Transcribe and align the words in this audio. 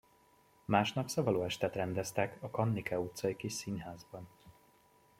Másnap 0.65 1.07
szavalóestet 1.09 1.75
rendeztek 1.75 2.43
a 2.43 2.49
Kannike 2.49 2.99
utcai 2.99 3.35
kis 3.35 3.53
színházban. 3.53 4.27